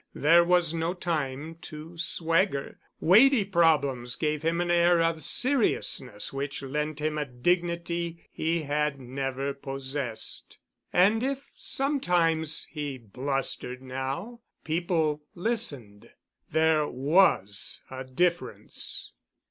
There 0.15 0.43
was 0.43 0.73
no 0.73 0.95
time 0.95 1.57
to 1.61 1.95
swagger. 1.95 2.79
Weighty 2.99 3.45
problems 3.45 4.15
gave 4.15 4.41
him 4.41 4.59
an 4.59 4.71
air 4.71 4.99
of 4.99 5.21
seriousness 5.21 6.33
which 6.33 6.63
lent 6.63 6.97
him 6.97 7.19
a 7.19 7.25
dignity 7.25 8.27
he 8.33 8.63
had 8.63 8.99
never 8.99 9.53
possessed. 9.53 10.57
And 10.91 11.21
if 11.21 11.51
sometimes 11.53 12.63
he 12.71 12.97
blustered 12.97 13.83
now, 13.83 14.39
people 14.63 15.21
listened. 15.35 16.09
There 16.49 16.87
was 16.87 17.81
a 17.91 18.03
difference. 18.03 19.11